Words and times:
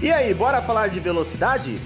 E 0.00 0.12
aí, 0.12 0.32
bora 0.32 0.62
falar 0.62 0.88
de 0.90 1.00
velocidade? 1.00 1.76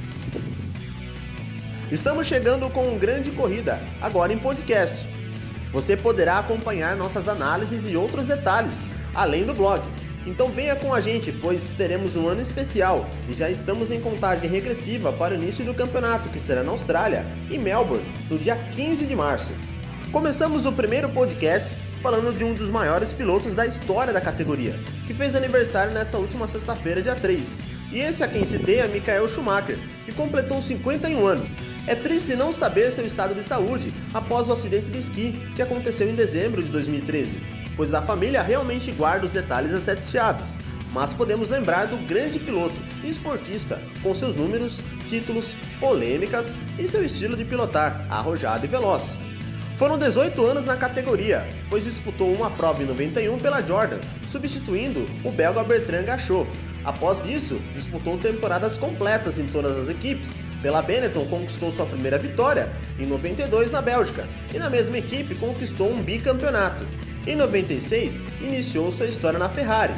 Estamos 1.91 2.27
chegando 2.27 2.69
com 2.69 2.87
um 2.87 2.99
grande 2.99 3.31
corrida, 3.31 3.81
agora 4.03 4.35
em 4.35 4.39
podcast. 4.39 5.07
Você 5.73 5.97
poderá 5.97 6.39
acompanhar 6.39 6.95
nossas 6.95 7.27
análises 7.27 7.91
e 7.91 7.97
outros 7.97 8.27
detalhes, 8.27 8.87
além 9.15 9.47
do 9.47 9.55
blog. 9.55 9.83
Então 10.27 10.51
venha 10.51 10.77
com 10.77 10.93
a 10.93 11.01
gente, 11.01 11.33
pois 11.33 11.71
teremos 11.71 12.15
um 12.15 12.29
ano 12.29 12.43
especial 12.43 13.09
e 13.31 13.33
já 13.33 13.49
estamos 13.49 13.91
em 13.91 13.99
contagem 13.99 14.49
regressiva 14.49 15.11
para 15.11 15.33
o 15.33 15.37
início 15.39 15.65
do 15.65 15.73
campeonato, 15.73 16.29
que 16.29 16.39
será 16.39 16.63
na 16.63 16.71
Austrália, 16.71 17.25
em 17.51 17.59
Melbourne, 17.59 18.05
no 18.29 18.37
dia 18.37 18.57
15 18.77 19.07
de 19.07 19.17
março. 19.17 19.53
Começamos 20.13 20.67
o 20.67 20.73
primeiro 20.73 21.09
podcast 21.09 21.75
falando 22.03 22.37
de 22.37 22.45
um 22.45 22.53
dos 22.53 22.69
maiores 22.69 23.11
pilotos 23.11 23.55
da 23.55 23.65
história 23.65 24.13
da 24.13 24.21
categoria, 24.21 24.79
que 25.07 25.15
fez 25.15 25.35
aniversário 25.35 25.95
nessa 25.95 26.19
última 26.19 26.47
sexta-feira, 26.47 27.01
dia 27.01 27.15
3. 27.15 27.82
E 27.93 28.01
esse 28.01 28.25
a 28.25 28.29
quem 28.29 28.45
citei 28.45 28.81
é 28.81 28.89
Michael 28.89 29.29
Schumacher, 29.29 29.79
que 30.05 30.13
completou 30.13 30.63
51 30.63 31.27
anos. 31.27 31.49
É 31.87 31.95
triste 31.95 32.35
não 32.35 32.53
saber 32.53 32.91
seu 32.91 33.05
estado 33.05 33.35
de 33.35 33.43
saúde 33.43 33.93
após 34.15 34.49
o 34.49 34.53
acidente 34.53 34.87
de 34.87 34.99
esqui 34.99 35.39
que 35.55 35.63
aconteceu 35.63 36.09
em 36.09 36.15
dezembro 36.15 36.63
de 36.63 36.69
2013 36.71 37.63
pois 37.77 37.95
a 37.95 38.03
família 38.03 38.43
realmente 38.43 38.91
guarda 38.93 39.27
os 39.27 39.33
detalhes 39.33 39.73
das 39.73 39.85
sete 39.85 40.05
chaves. 40.05 40.59
Mas 40.93 41.15
podemos 41.15 41.49
lembrar 41.49 41.87
do 41.87 41.97
grande 42.07 42.39
piloto 42.39 42.75
e 43.03 43.09
esportista, 43.09 43.81
com 44.03 44.15
seus 44.15 44.37
números, 44.37 44.81
títulos, 45.09 45.55
polêmicas 45.81 46.55
e 46.79 46.87
seu 46.87 47.03
estilo 47.03 47.35
de 47.35 47.47
pilotar, 47.47 48.07
arrojado 48.11 48.67
e 48.67 48.69
veloz. 48.69 49.17
Foram 49.79 49.99
18 49.99 50.45
anos 50.45 50.67
na 50.67 50.77
categoria, 50.77 51.49
pois 51.71 51.85
disputou 51.85 52.31
uma 52.35 52.51
prova 52.51 52.83
em 52.83 52.87
91 52.87 53.39
pela 53.39 53.63
Jordan, 53.63 54.01
substituindo 54.31 55.07
o 55.25 55.33
belga 55.33 55.65
Bertrand 55.65 56.05
Gachot. 56.05 56.47
Após 56.85 57.23
disso, 57.23 57.61
disputou 57.75 58.19
temporadas 58.19 58.77
completas 58.77 59.39
em 59.39 59.47
todas 59.47 59.77
as 59.79 59.89
equipes. 59.89 60.39
Pela 60.61 60.83
Benetton 60.83 61.25
conquistou 61.27 61.71
sua 61.71 61.87
primeira 61.87 62.19
vitória 62.19 62.71
em 62.99 63.07
92 63.07 63.71
na 63.71 63.81
Bélgica 63.81 64.27
e 64.53 64.59
na 64.59 64.69
mesma 64.69 64.99
equipe 64.99 65.35
conquistou 65.35 65.91
um 65.91 66.03
bicampeonato. 66.03 66.85
Em 67.27 67.37
96, 67.37 68.27
iniciou 68.41 68.91
sua 68.91 69.07
história 69.07 69.39
na 69.39 69.49
Ferrari, 69.49 69.95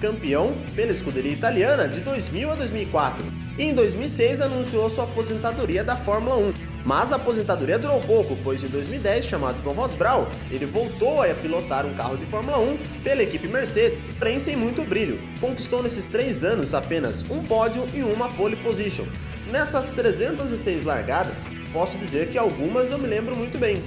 campeão 0.00 0.54
pela 0.76 0.92
escuderia 0.92 1.32
italiana 1.32 1.88
de 1.88 2.00
2000 2.00 2.52
a 2.52 2.54
2004. 2.54 3.24
E 3.58 3.64
em 3.64 3.74
2006 3.74 4.40
anunciou 4.40 4.88
sua 4.90 5.04
aposentadoria 5.04 5.82
da 5.82 5.96
Fórmula 5.96 6.36
1. 6.36 6.52
Mas 6.88 7.12
a 7.12 7.16
aposentadoria 7.16 7.78
durou 7.78 8.00
pouco, 8.00 8.34
pois 8.42 8.64
em 8.64 8.68
2010, 8.68 9.26
chamado 9.26 9.62
por 9.62 9.76
Ross 9.76 9.94
Brown, 9.94 10.24
ele 10.50 10.64
voltou 10.64 11.22
a 11.22 11.26
pilotar 11.34 11.84
um 11.84 11.92
carro 11.92 12.16
de 12.16 12.24
Fórmula 12.24 12.58
1 12.58 12.78
pela 13.04 13.22
equipe 13.22 13.46
Mercedes, 13.46 14.08
porém 14.18 14.40
sem 14.40 14.56
muito 14.56 14.82
brilho. 14.88 15.20
Conquistou 15.38 15.82
nesses 15.82 16.06
três 16.06 16.42
anos 16.42 16.72
apenas 16.72 17.22
um 17.30 17.44
pódio 17.44 17.86
e 17.92 18.00
uma 18.00 18.30
pole 18.30 18.56
position. 18.56 19.04
Nessas 19.52 19.92
306 19.92 20.84
largadas, 20.84 21.46
posso 21.74 21.98
dizer 21.98 22.28
que 22.30 22.38
algumas 22.38 22.90
eu 22.90 22.96
me 22.96 23.06
lembro 23.06 23.36
muito 23.36 23.58
bem 23.58 23.82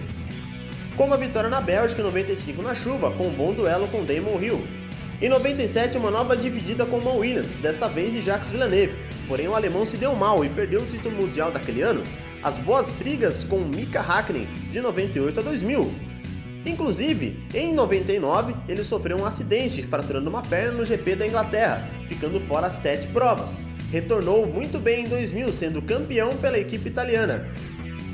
como 0.95 1.15
a 1.15 1.17
vitória 1.17 1.49
na 1.49 1.59
Bélgica 1.59 2.01
em 2.01 2.05
95 2.05 2.61
na 2.61 2.75
chuva, 2.75 3.09
com 3.09 3.29
um 3.29 3.33
bom 3.33 3.51
duelo 3.51 3.87
com 3.87 4.05
Damon 4.05 4.39
Hill. 4.39 4.63
Em 5.19 5.27
97, 5.27 5.97
uma 5.97 6.11
nova 6.11 6.37
dividida 6.37 6.85
com 6.85 6.99
Mon 6.99 7.17
Williams, 7.17 7.55
desta 7.55 7.87
vez 7.87 8.13
de 8.13 8.21
Jacques 8.21 8.51
Villeneuve, 8.51 8.95
porém 9.27 9.47
o 9.47 9.55
alemão 9.55 9.87
se 9.87 9.97
deu 9.97 10.15
mal 10.15 10.45
e 10.45 10.49
perdeu 10.49 10.81
o 10.81 10.85
título 10.85 11.15
mundial 11.15 11.51
daquele 11.51 11.81
ano. 11.81 12.03
As 12.43 12.57
boas 12.57 12.91
brigas 12.91 13.43
com 13.43 13.59
Mika 13.59 13.99
Hakkinen 13.99 14.47
de 14.71 14.81
98 14.81 15.39
a 15.39 15.43
2000. 15.43 15.93
Inclusive, 16.65 17.39
em 17.53 17.73
99, 17.73 18.53
ele 18.67 18.83
sofreu 18.83 19.17
um 19.17 19.25
acidente, 19.25 19.83
fraturando 19.83 20.29
uma 20.29 20.41
perna 20.41 20.73
no 20.73 20.85
GP 20.85 21.15
da 21.15 21.27
Inglaterra, 21.27 21.87
ficando 22.07 22.39
fora 22.39 22.69
sete 22.71 23.07
provas. 23.07 23.63
Retornou 23.91 24.45
muito 24.45 24.79
bem 24.79 25.05
em 25.05 25.07
2000, 25.07 25.51
sendo 25.53 25.81
campeão 25.81 26.29
pela 26.37 26.57
equipe 26.57 26.87
italiana, 26.87 27.47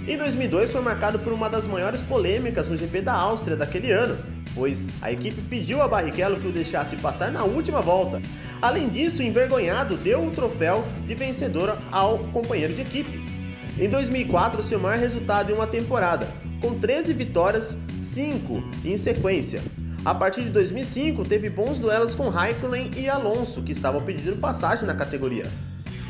e 0.08 0.16
2002 0.16 0.72
foi 0.72 0.80
marcado 0.80 1.20
por 1.20 1.34
uma 1.34 1.50
das 1.50 1.68
maiores 1.68 2.02
polêmicas 2.02 2.70
no 2.70 2.78
GP 2.78 3.02
da 3.02 3.14
Áustria 3.14 3.58
daquele 3.58 3.92
ano, 3.92 4.18
pois 4.56 4.90
a 5.02 5.12
equipe 5.12 5.42
pediu 5.42 5.82
a 5.82 5.88
Barrichello 5.88 6.40
que 6.40 6.48
o 6.48 6.52
deixasse 6.52 6.96
passar 6.96 7.30
na 7.30 7.44
última 7.44 7.82
volta. 7.82 8.22
Além 8.62 8.88
disso, 8.88 9.22
envergonhado, 9.22 9.98
deu 9.98 10.26
o 10.26 10.32
troféu 10.32 10.86
de 11.06 11.14
vencedora 11.14 11.78
ao 11.92 12.20
companheiro 12.20 12.74
de 12.74 12.84
equipe. 12.84 13.37
Em 13.80 13.88
2004, 13.88 14.64
seu 14.64 14.80
maior 14.80 14.98
resultado 14.98 15.52
em 15.52 15.54
uma 15.54 15.68
temporada, 15.68 16.28
com 16.60 16.80
13 16.80 17.14
vitórias, 17.14 17.78
5 18.00 18.64
em 18.84 18.98
sequência. 18.98 19.62
A 20.04 20.16
partir 20.16 20.42
de 20.42 20.50
2005, 20.50 21.24
teve 21.24 21.48
bons 21.48 21.78
duelos 21.78 22.16
com 22.16 22.28
Raikkonen 22.28 22.90
e 22.98 23.08
Alonso, 23.08 23.62
que 23.62 23.72
estavam 23.72 24.02
pedindo 24.02 24.38
passagem 24.38 24.88
na 24.88 24.96
categoria. 24.96 25.46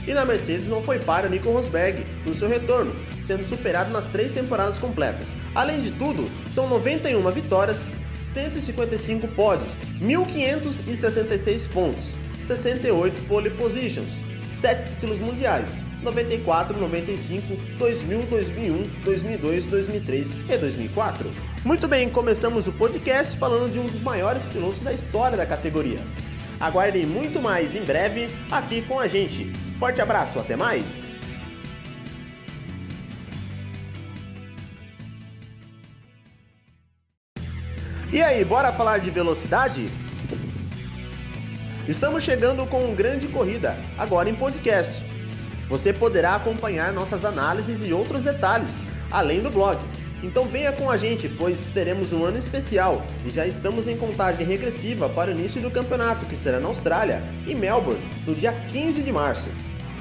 E 0.07 0.13
na 0.13 0.23
Mercedes 0.23 0.69
não 0.69 0.81
foi 0.81 1.00
para 1.00 1.27
Nico 1.27 1.51
Rosberg 1.51 2.06
no 2.25 2.33
seu 2.33 2.47
retorno, 2.47 2.95
sendo 3.19 3.44
superado 3.44 3.91
nas 3.91 4.07
três 4.07 4.31
temporadas 4.31 4.79
completas. 4.79 5.35
Além 5.53 5.81
de 5.81 5.91
tudo, 5.91 6.23
são 6.47 6.69
91 6.69 7.29
vitórias, 7.31 7.91
155 8.23 9.27
pódios, 9.29 9.73
1.566 10.00 11.67
pontos, 11.67 12.16
68 12.45 13.27
pole 13.27 13.50
positions, 13.50 14.22
7 14.57 14.90
títulos 14.90 15.19
mundiais, 15.19 15.84
94, 16.01 16.79
95, 16.79 17.56
2000, 17.78 18.22
2001, 18.23 18.84
2002, 19.03 19.66
2003 19.68 20.40
e 20.50 20.57
2004. 20.57 21.31
Muito 21.63 21.88
bem, 21.88 22.09
começamos 22.09 22.68
o 22.68 22.72
podcast 22.72 23.38
falando 23.38 23.72
de 23.72 23.78
um 23.78 23.85
dos 23.85 24.01
maiores 24.01 24.47
pilotos 24.47 24.81
da 24.81 24.91
história 24.91 25.38
da 25.38 25.45
categoria. 25.45 26.00
Aguardem 26.59 27.06
muito 27.06 27.40
mais 27.40 27.75
em 27.75 27.84
breve 27.84 28.29
aqui 28.50 28.81
com 28.81 29.00
a 29.00 29.07
gente. 29.07 29.51
Forte 29.78 30.01
abraço, 30.01 30.40
até 30.40 30.56
mais! 30.56 31.18
E 38.12 38.24
aí, 38.24 38.44
bora 38.44 38.74
falar 38.74 39.00
de 39.00 39.12
velocidade? 39.12 39.88
Estamos 41.88 42.22
chegando 42.22 42.68
com 42.68 42.84
um 42.84 42.94
grande 42.94 43.30
corrida, 43.30 43.78
agora 43.98 44.30
em 44.30 44.36
podcast. 44.36 45.02
Você 45.70 45.94
poderá 45.94 46.36
acompanhar 46.36 46.92
nossas 46.92 47.24
análises 47.24 47.81
e 47.81 47.94
outros 47.94 48.24
detalhes, 48.24 48.84
além 49.09 49.42
do 49.42 49.50
blog. 49.50 49.80
Então 50.22 50.50
venha 50.50 50.74
com 50.74 50.92
a 50.92 50.98
gente, 50.98 51.30
pois 51.30 51.68
teremos 51.68 52.12
um 52.12 52.25
ano 52.25 52.38
especial 52.38 53.06
e 53.25 53.30
já 53.30 53.48
estamos 53.48 53.88
em 53.88 53.96
contagem 53.96 54.46
regressiva 54.46 55.08
para 55.08 55.31
o 55.31 55.34
início 55.34 55.62
do 55.62 55.72
campeonato, 55.72 56.25
que 56.25 56.36
será 56.36 56.59
na 56.59 56.68
Austrália, 56.68 57.24
em 57.48 57.56
Melbourne, 57.56 58.04
no 58.25 58.36
dia 58.36 58.52
15 58.74 59.02
de 59.02 59.12
março. 59.14 59.48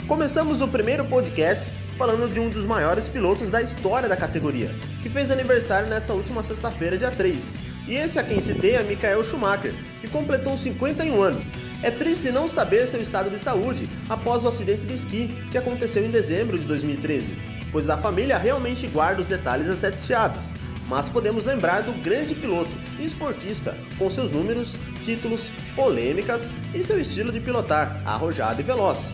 Começamos 0.09 0.61
o 0.61 0.67
primeiro 0.67 1.05
podcast 1.05 1.71
falando 1.97 2.29
de 2.33 2.41
um 2.41 2.49
dos 2.49 2.65
maiores 2.65 3.07
pilotos 3.07 3.49
da 3.49 3.63
história 3.63 4.09
da 4.09 4.17
categoria, 4.17 4.75
que 5.05 5.09
fez 5.09 5.31
aniversário 5.31 5.89
nessa 5.89 6.13
última 6.13 6.43
sexta-feira, 6.43 6.99
dia 6.99 7.13
3. 7.13 7.76
E 7.87 7.95
esse 7.95 8.19
a 8.19 8.25
quem 8.25 8.41
citei 8.41 8.75
é 8.75 8.83
Michael 8.83 9.23
Schumacher, 9.23 9.75
que 10.01 10.09
completou 10.09 10.57
51 10.57 11.23
anos. 11.23 11.45
É 11.83 11.91
triste 11.91 12.33
não 12.33 12.49
saber 12.49 12.89
seu 12.89 13.01
estado 13.01 13.31
de 13.31 13.39
saúde 13.39 13.89
após 14.09 14.45
o 14.45 14.49
acidente 14.49 14.87
de 14.87 14.95
esqui 14.95 15.31
que 15.51 15.59
aconteceu 15.59 16.05
em 16.05 16.11
dezembro 16.11 16.59
de 16.59 16.65
2013, 16.65 17.37
pois 17.71 17.89
a 17.89 17.97
família 17.97 18.39
realmente 18.39 18.89
guarda 18.89 19.23
os 19.23 19.29
detalhes 19.29 19.69
das 19.69 19.79
sete 19.79 20.01
chaves. 20.01 20.53
Mas 20.89 21.09
podemos 21.09 21.45
lembrar 21.45 21.83
do 21.83 21.93
grande 22.03 22.35
piloto 22.35 22.71
e 22.99 23.05
esportista, 23.05 23.77
com 23.99 24.09
seus 24.09 24.31
números, 24.31 24.77
títulos, 25.05 25.51
polêmicas 25.75 26.49
e 26.75 26.83
seu 26.83 27.01
estilo 27.01 27.33
de 27.33 27.41
pilotar, 27.41 28.01
arrojado 28.05 28.61
e 28.61 28.65
veloz. 28.65 29.11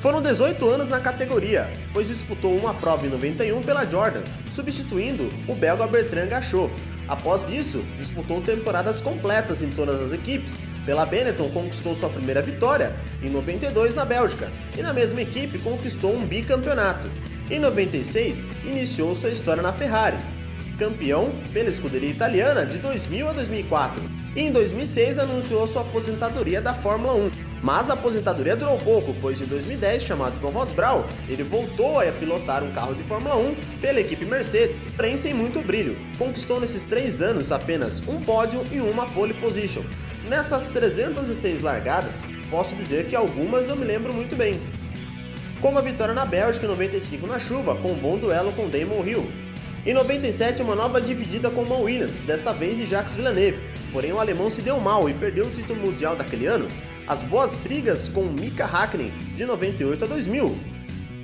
Foram 0.00 0.20
18 0.20 0.68
anos 0.68 0.88
na 0.88 1.00
categoria, 1.00 1.72
pois 1.92 2.08
disputou 2.08 2.56
uma 2.56 2.74
prova 2.74 3.06
em 3.06 3.10
91 3.10 3.62
pela 3.62 3.86
Jordan, 3.86 4.22
substituindo 4.54 5.32
o 5.48 5.54
belga 5.54 5.86
Bertrand 5.86 6.26
Gachot. 6.26 6.70
Após 7.06 7.44
disso, 7.44 7.84
disputou 7.98 8.40
temporadas 8.40 9.00
completas 9.00 9.62
em 9.62 9.70
todas 9.70 10.00
as 10.00 10.12
equipes. 10.12 10.62
Pela 10.86 11.04
Benetton 11.04 11.48
conquistou 11.50 11.94
sua 11.94 12.08
primeira 12.08 12.42
vitória 12.42 12.94
em 13.22 13.30
92 13.30 13.94
na 13.94 14.04
Bélgica 14.04 14.50
e 14.76 14.82
na 14.82 14.92
mesma 14.92 15.20
equipe 15.20 15.58
conquistou 15.58 16.14
um 16.14 16.26
bicampeonato. 16.26 17.08
Em 17.50 17.58
96, 17.58 18.50
iniciou 18.64 19.14
sua 19.14 19.30
história 19.30 19.62
na 19.62 19.72
Ferrari, 19.72 20.16
campeão 20.78 21.30
pela 21.52 21.68
escuderia 21.68 22.10
italiana 22.10 22.64
de 22.64 22.78
2000 22.78 23.28
a 23.28 23.32
2004. 23.32 24.23
E 24.36 24.42
em 24.42 24.50
2006 24.50 25.18
anunciou 25.18 25.66
sua 25.68 25.82
aposentadoria 25.82 26.60
da 26.60 26.74
Fórmula 26.74 27.14
1. 27.14 27.30
Mas 27.62 27.88
a 27.88 27.94
aposentadoria 27.94 28.56
durou 28.56 28.76
pouco, 28.78 29.14
pois 29.20 29.40
em 29.40 29.46
2010, 29.46 30.02
chamado 30.02 30.38
por 30.40 30.52
Ross 30.52 30.72
Brown, 30.72 31.04
ele 31.28 31.44
voltou 31.44 32.00
a 32.00 32.12
pilotar 32.12 32.62
um 32.64 32.72
carro 32.72 32.94
de 32.94 33.02
Fórmula 33.04 33.36
1 33.36 33.56
pela 33.80 34.00
equipe 34.00 34.24
Mercedes, 34.24 34.86
porém 34.96 35.16
sem 35.16 35.32
muito 35.32 35.62
brilho. 35.62 35.96
Conquistou 36.18 36.60
nesses 36.60 36.82
três 36.82 37.22
anos 37.22 37.52
apenas 37.52 38.02
um 38.08 38.20
pódio 38.20 38.60
e 38.72 38.80
uma 38.80 39.06
pole 39.06 39.34
position. 39.34 39.82
Nessas 40.28 40.68
306 40.70 41.62
largadas, 41.62 42.24
posso 42.50 42.74
dizer 42.74 43.06
que 43.06 43.14
algumas 43.14 43.68
eu 43.68 43.76
me 43.76 43.84
lembro 43.84 44.12
muito 44.12 44.34
bem. 44.34 44.60
Como 45.60 45.78
a 45.78 45.82
vitória 45.82 46.12
na 46.12 46.26
Bélgica 46.26 46.66
em 46.66 46.68
95 46.68 47.26
na 47.26 47.38
chuva, 47.38 47.76
com 47.76 47.92
um 47.92 47.96
bom 47.96 48.18
duelo 48.18 48.52
com 48.52 48.68
Damon 48.68 49.04
Hill, 49.06 49.26
em 49.86 49.92
97, 49.92 50.62
uma 50.62 50.74
nova 50.74 50.98
dividida 50.98 51.50
com 51.50 51.62
Mon 51.62 51.82
Williams, 51.82 52.18
desta 52.20 52.54
vez 52.54 52.78
de 52.78 52.86
Jacques 52.86 53.14
Villeneuve, 53.14 53.62
porém 53.94 54.12
o 54.12 54.18
alemão 54.18 54.50
se 54.50 54.60
deu 54.60 54.80
mal 54.80 55.08
e 55.08 55.14
perdeu 55.14 55.46
o 55.46 55.50
título 55.50 55.80
mundial 55.80 56.16
daquele 56.16 56.46
ano. 56.46 56.66
as 57.06 57.22
boas 57.22 57.54
brigas 57.54 58.08
com 58.08 58.24
Mika 58.24 58.64
Hakkinen 58.64 59.12
de 59.36 59.44
98 59.44 60.04
a 60.04 60.06
2000. 60.08 60.58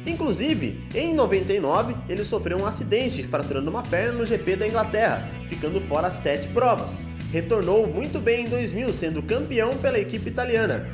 Inclusive, 0.07 0.79
em 0.95 1.13
99, 1.13 1.95
ele 2.09 2.23
sofreu 2.23 2.59
um 2.59 2.67
acidente, 2.67 3.25
fraturando 3.25 3.71
uma 3.71 3.83
perna 3.83 4.13
no 4.13 4.27
GP 4.27 4.57
da 4.57 4.69
Inglaterra, 4.69 5.29
ficando 5.49 5.81
fora 5.81 6.13
sete 6.13 6.49
provas. 6.49 7.03
Retornou 7.33 7.87
muito 7.87 8.21
bem 8.21 8.45
em 8.45 8.49
2000, 8.49 8.93
sendo 8.93 9.23
campeão 9.23 9.71
pela 9.79 9.99
equipe 9.99 10.29
italiana. 10.29 10.87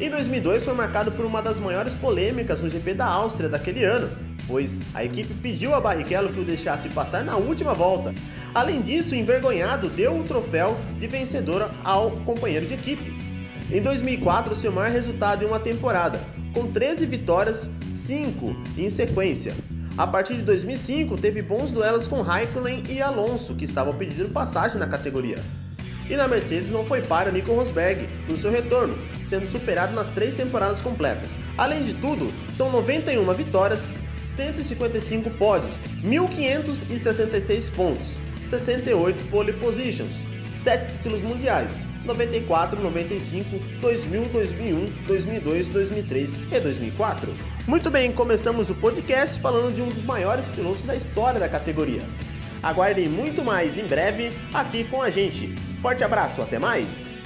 Em 0.00 0.10
2002 0.10 0.64
foi 0.64 0.74
marcado 0.74 1.12
por 1.12 1.24
uma 1.24 1.40
das 1.40 1.58
maiores 1.58 1.94
polêmicas 1.94 2.60
no 2.60 2.68
GP 2.68 2.94
da 2.94 3.06
Áustria 3.06 3.48
daquele 3.48 3.84
ano, 3.84 4.10
pois 4.48 4.80
a 4.94 5.04
equipe 5.04 5.34
pediu 5.34 5.74
a 5.74 5.80
Barrichello 5.80 6.32
que 6.32 6.40
o 6.40 6.44
deixasse 6.44 6.88
passar 6.88 7.22
na 7.22 7.36
última 7.36 7.74
volta. 7.74 8.12
Além 8.54 8.80
disso, 8.80 9.14
envergonhado, 9.14 9.88
deu 9.90 10.18
o 10.18 10.24
troféu 10.24 10.76
de 10.98 11.06
vencedora 11.06 11.70
ao 11.84 12.10
companheiro 12.10 12.66
de 12.66 12.74
equipe. 12.74 13.12
Em 13.70 13.82
2004, 13.82 14.56
seu 14.56 14.72
maior 14.72 14.90
resultado 14.90 15.44
em 15.44 15.46
uma 15.46 15.60
temporada, 15.60 16.18
com 16.54 16.66
13 16.66 17.04
vitórias, 17.04 17.68
5 17.92 18.56
em 18.78 18.88
sequência. 18.88 19.54
A 19.98 20.06
partir 20.06 20.36
de 20.36 20.42
2005, 20.42 21.18
teve 21.18 21.42
bons 21.42 21.70
duelos 21.70 22.06
com 22.06 22.22
Raikkonen 22.22 22.84
e 22.88 23.02
Alonso, 23.02 23.54
que 23.54 23.66
estavam 23.66 23.92
pedindo 23.92 24.30
passagem 24.30 24.78
na 24.78 24.86
categoria. 24.86 25.38
E 26.08 26.16
na 26.16 26.26
Mercedes 26.26 26.70
não 26.70 26.86
foi 26.86 27.02
para 27.02 27.30
Nico 27.30 27.52
Rosberg 27.52 28.08
no 28.26 28.38
seu 28.38 28.50
retorno, 28.50 28.96
sendo 29.22 29.46
superado 29.46 29.92
nas 29.94 30.08
três 30.10 30.34
temporadas 30.34 30.80
completas. 30.80 31.38
Além 31.58 31.84
de 31.84 31.92
tudo, 31.94 32.32
são 32.50 32.72
91 32.72 33.30
vitórias, 33.34 33.92
155 34.28 35.30
pódios, 35.30 35.74
1.566 36.04 37.70
pontos, 37.72 38.18
68 38.46 39.30
pole 39.30 39.52
positions, 39.54 40.22
7 40.52 40.92
títulos 40.92 41.22
mundiais, 41.22 41.86
94, 42.04 42.80
95, 42.80 43.58
2000, 43.80 44.24
2001, 44.26 44.84
2002, 45.06 45.68
2003 45.68 46.38
e 46.52 46.60
2004. 46.60 47.34
Muito 47.66 47.90
bem, 47.90 48.12
começamos 48.12 48.70
o 48.70 48.74
podcast 48.74 49.40
falando 49.40 49.74
de 49.74 49.82
um 49.82 49.88
dos 49.88 50.04
maiores 50.04 50.48
pilotos 50.48 50.84
da 50.84 50.94
história 50.94 51.40
da 51.40 51.48
categoria. 51.48 52.02
Aguardem 52.62 53.08
muito 53.08 53.42
mais 53.42 53.78
em 53.78 53.86
breve 53.86 54.32
aqui 54.52 54.84
com 54.84 55.02
a 55.02 55.10
gente. 55.10 55.54
Forte 55.80 56.02
abraço, 56.02 56.42
até 56.42 56.58
mais! 56.58 57.17